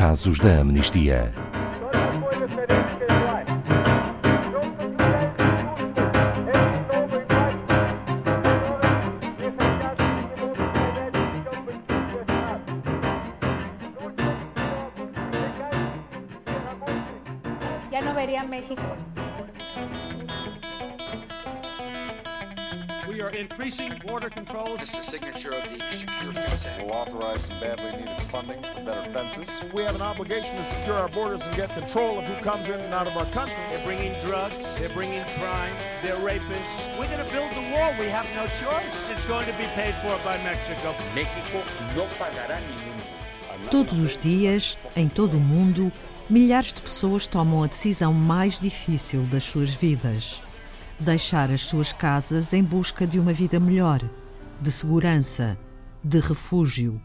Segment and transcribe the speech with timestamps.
[0.00, 1.30] casos da amnistia.
[17.90, 19.09] Ya no vería México.
[23.40, 24.78] Increasing border controls.
[24.80, 26.84] This is the signature of the Secure Fence Act.
[26.84, 29.48] We'll authorize some badly needed funding for better fences.
[29.72, 32.78] We have an obligation to secure our borders and get control of who comes in
[32.78, 33.56] and out of our country.
[33.72, 35.72] They're bringing drugs, they're bringing crime,
[36.02, 36.98] they're rapists.
[36.98, 37.92] We're going to build the wall.
[37.98, 39.10] We have no choice.
[39.10, 40.94] It's going to be paid for by Mexico.
[41.14, 41.64] México
[41.96, 43.70] no pagará ningún.
[43.70, 45.92] Todos os dias, em todo o mundo,
[46.28, 50.42] milhares de pessoas tomam a decisão mais difícil das suas vidas:
[51.00, 54.00] deixar as suas casas em busca de uma vida melhor,
[54.60, 55.58] de segurança,
[56.04, 57.00] de refúgio.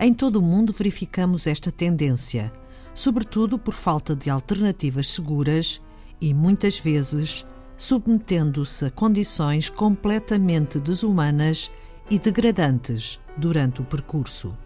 [0.00, 2.50] Em todo o mundo verificamos esta tendência,
[2.94, 5.80] sobretudo por falta de alternativas seguras
[6.20, 11.70] e, muitas vezes, submetendo-se a condições completamente desumanas
[12.10, 14.56] e degradantes durante o percurso.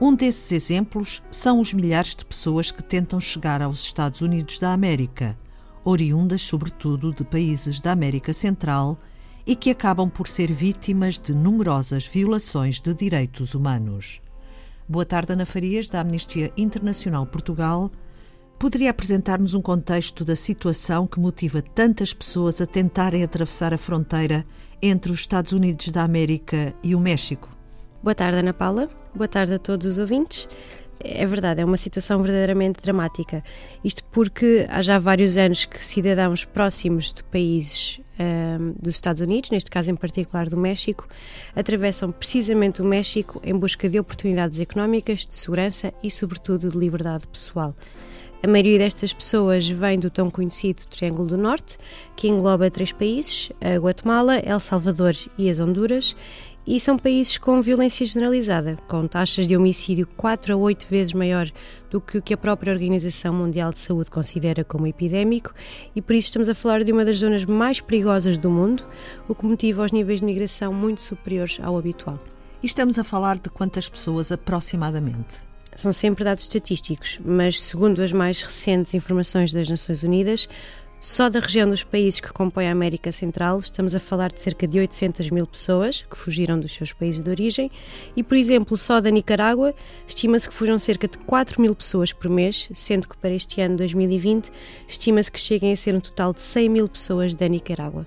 [0.00, 4.72] Um desses exemplos são os milhares de pessoas que tentam chegar aos Estados Unidos da
[4.72, 5.38] América,
[5.84, 8.98] oriundas sobretudo de países da América Central
[9.46, 14.20] e que acabam por ser vítimas de numerosas violações de direitos humanos.
[14.88, 17.90] Boa tarde, Ana Farias, da Amnistia Internacional Portugal.
[18.58, 24.44] Poderia apresentar-nos um contexto da situação que motiva tantas pessoas a tentarem atravessar a fronteira
[24.82, 27.48] entre os Estados Unidos da América e o México?
[28.02, 28.88] Boa tarde, Ana Paula.
[29.14, 30.46] Boa tarde a todos os ouvintes.
[31.02, 33.42] É verdade, é uma situação verdadeiramente dramática.
[33.82, 39.50] Isto porque há já vários anos que cidadãos próximos de países um, dos Estados Unidos,
[39.50, 41.08] neste caso em particular do México,
[41.56, 47.26] atravessam precisamente o México em busca de oportunidades económicas, de segurança e, sobretudo, de liberdade
[47.26, 47.74] pessoal.
[48.42, 51.76] A maioria destas pessoas vem do tão conhecido Triângulo do Norte,
[52.16, 56.16] que engloba três países: a Guatemala, El Salvador e as Honduras,
[56.66, 61.50] e são países com violência generalizada, com taxas de homicídio 4 a 8 vezes maior
[61.90, 65.52] do que o que a própria Organização Mundial de Saúde considera como epidémico,
[65.94, 68.84] e por isso estamos a falar de uma das zonas mais perigosas do mundo,
[69.28, 72.18] o que motiva os níveis de migração muito superiores ao habitual.
[72.62, 75.50] E estamos a falar de quantas pessoas aproximadamente?
[75.74, 80.48] São sempre dados estatísticos, mas segundo as mais recentes informações das Nações Unidas,
[81.00, 84.68] só da região dos países que compõem a América Central, estamos a falar de cerca
[84.68, 87.70] de 800 mil pessoas que fugiram dos seus países de origem
[88.14, 89.74] e, por exemplo, só da Nicarágua,
[90.06, 93.78] estima-se que fugiram cerca de 4 mil pessoas por mês, sendo que para este ano
[93.78, 94.52] 2020
[94.86, 98.06] estima-se que cheguem a ser um total de 100 mil pessoas da Nicarágua.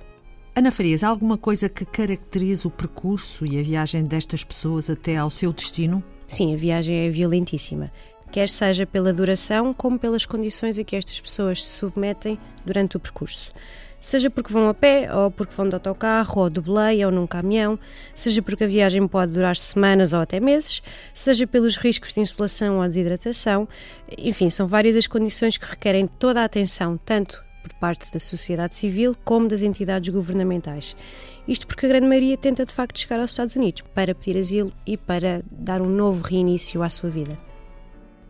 [0.56, 5.18] Ana Farias, há alguma coisa que caracterize o percurso e a viagem destas pessoas até
[5.18, 6.04] ao seu destino?
[6.28, 7.92] Sim, a viagem é violentíssima
[8.34, 13.00] quer seja pela duração como pelas condições a que estas pessoas se submetem durante o
[13.00, 13.54] percurso.
[14.02, 17.28] Seja porque vão a pé, ou porque vão de autocarro, ou de boleia, ou num
[17.28, 17.80] caminhão,
[18.16, 20.82] seja porque a viagem pode durar semanas ou até meses,
[21.14, 23.70] seja pelos riscos de insolação ou desidratação,
[24.18, 28.76] enfim, são várias as condições que requerem toda a atenção, tanto por parte da sociedade
[28.76, 30.98] civil como das entidades governamentais.
[31.48, 34.74] Isto porque a grande maioria tenta de facto chegar aos Estados Unidos para pedir asilo
[34.88, 37.53] e para dar um novo reinício à sua vida.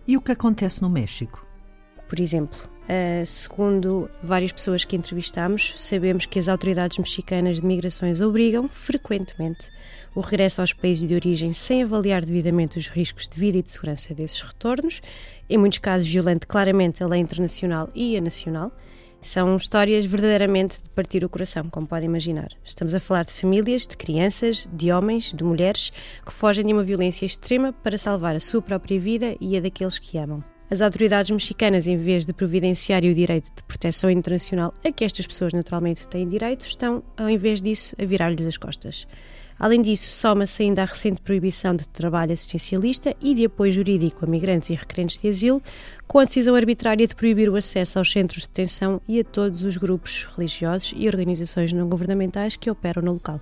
[0.08, 1.46] E o que acontece no México?
[2.08, 8.22] Por exemplo, uh, segundo várias pessoas que entrevistamos, sabemos que as autoridades mexicanas de migrações
[8.22, 9.72] obrigam frequentemente
[10.16, 13.72] o regresso aos países de origem sem avaliar devidamente os riscos de vida e de
[13.72, 15.02] segurança desses retornos,
[15.50, 18.72] em muitos casos violando claramente a lei internacional e a nacional.
[19.24, 22.50] São histórias verdadeiramente de partir o coração, como podem imaginar.
[22.62, 25.94] Estamos a falar de famílias, de crianças, de homens, de mulheres
[26.26, 29.98] que fogem de uma violência extrema para salvar a sua própria vida e a daqueles
[29.98, 30.44] que amam.
[30.70, 35.26] As autoridades mexicanas, em vez de providenciar o direito de proteção internacional a que estas
[35.26, 39.08] pessoas naturalmente têm direito, estão, ao invés disso, a virar-lhes as costas.
[39.64, 44.28] Além disso, soma-se ainda a recente proibição de trabalho assistencialista e de apoio jurídico a
[44.28, 45.64] migrantes e requerentes de asilo,
[46.06, 49.64] com a decisão arbitrária de proibir o acesso aos centros de detenção e a todos
[49.64, 53.40] os grupos religiosos e organizações não governamentais que operam no local.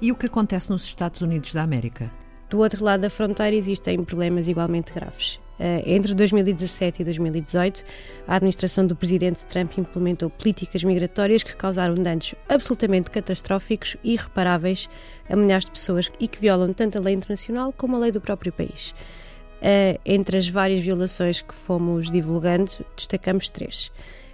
[0.00, 2.10] E o que acontece nos Estados Unidos da América?
[2.48, 5.38] Do outro lado da fronteira existem problemas igualmente graves.
[5.60, 7.84] Eh, entre 2017 e 2018,
[8.26, 14.88] a administração do presidente Trump implementou políticas migratórias que causaram danos absolutamente catastróficos e irreparáveis
[15.28, 18.20] a milhares de pessoas e que violam tanto a lei internacional como a lei do
[18.20, 18.94] próprio país.
[19.60, 23.90] Eh, entre as várias violações que fomos divulgando, destacamos três.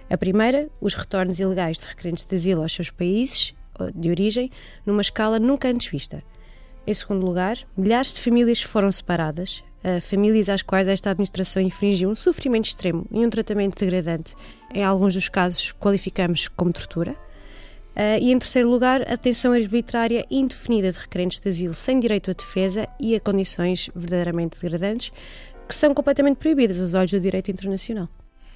[0.07, 3.55] A primeira, os retornos ilegais de requerentes de asilo aos seus países
[3.93, 4.51] de origem,
[4.85, 6.23] numa escala nunca antes vista.
[6.87, 12.09] Em segundo lugar, milhares de famílias foram separadas, uh, famílias às quais esta administração infringiu
[12.09, 14.33] um sofrimento extremo e um tratamento degradante.
[14.73, 17.11] Em alguns dos casos, qualificamos como tortura.
[17.95, 22.31] Uh, e, em terceiro lugar, a detenção arbitrária indefinida de requerentes de asilo sem direito
[22.31, 25.13] à defesa e a condições verdadeiramente degradantes,
[25.67, 28.09] que são completamente proibidas aos olhos do direito internacional.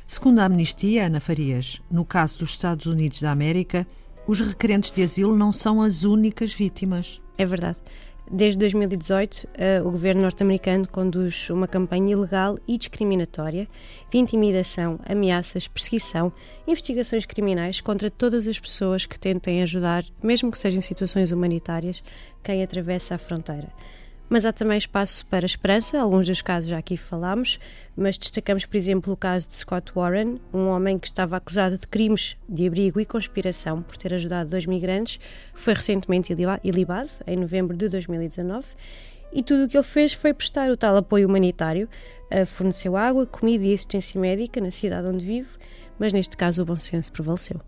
[0.05, 3.85] Segundo a Amnistia, Ana Farias, no caso dos Estados Unidos da América,
[4.27, 7.21] os requerentes de asilo não são as únicas vítimas.
[7.37, 7.77] É verdade.
[8.31, 13.67] Desde 2018, uh, o governo norte-americano conduz uma campanha ilegal e discriminatória
[14.11, 16.31] de intimidação, ameaças, perseguição,
[16.67, 22.03] investigações criminais contra todas as pessoas que tentem ajudar, mesmo que sejam situações humanitárias,
[22.43, 23.69] quem atravessa a fronteira.
[24.29, 27.57] Mas há também espaço para esperança, alguns dos casos já aqui falámos,
[27.97, 31.87] mas destacamos, por exemplo, o caso de Scott Warren, um homem que estava acusado de
[31.87, 35.19] crimes de abrigo e conspiração por ter ajudado dois migrantes,
[35.51, 36.31] foi recentemente
[36.63, 38.67] ilibado, em novembro de 2019,
[39.33, 41.89] e tudo o que ele fez foi prestar o tal apoio humanitário,
[42.45, 45.49] forneceu água, comida e assistência médica na cidade onde vive,
[45.97, 47.59] mas neste caso o bom senso prevaleceu.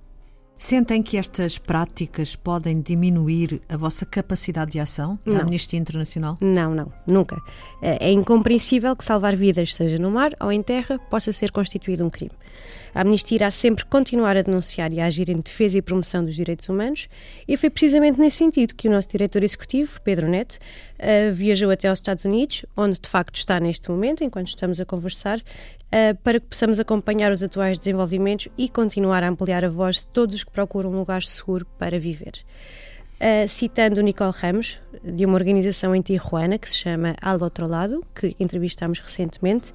[0.62, 5.42] Sentem que estas práticas podem diminuir a vossa capacidade de ação da Não.
[5.42, 6.38] Amnistia Internacional?
[6.40, 7.42] Não, não, nunca.
[7.81, 12.06] É é incompreensível que salvar vidas, seja no mar ou em terra, possa ser constituído
[12.06, 12.31] um crime.
[12.94, 16.36] A Amnistia irá sempre continuar a denunciar e a agir em defesa e promoção dos
[16.36, 17.10] direitos humanos,
[17.48, 20.60] e foi precisamente nesse sentido que o nosso diretor executivo, Pedro Neto,
[21.00, 24.86] eh, viajou até aos Estados Unidos, onde de facto está neste momento, enquanto estamos a
[24.86, 25.42] conversar,
[25.91, 30.07] eh, para que possamos acompanhar os atuais desenvolvimentos e continuar a ampliar a voz de
[30.07, 32.33] todos os que procuram um lugar seguro para viver.
[33.19, 38.03] Uh, citando Nicole Ramos, de uma organização em Tijuana que se chama Al Outro Lado,
[38.15, 39.71] que entrevistámos recentemente,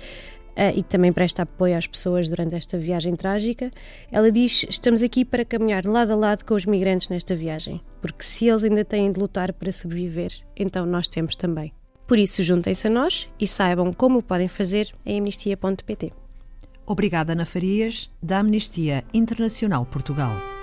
[0.57, 3.71] uh, e que também presta apoio às pessoas durante esta viagem trágica,
[4.11, 8.25] ela diz: Estamos aqui para caminhar lado a lado com os migrantes nesta viagem, porque
[8.25, 11.73] se eles ainda têm de lutar para sobreviver, então nós temos também.
[12.07, 16.13] Por isso, juntem-se a nós e saibam como o podem fazer em amnistia.pt.
[16.87, 20.56] Obrigada, Ana Farias, da Amnistia Internacional Portugal.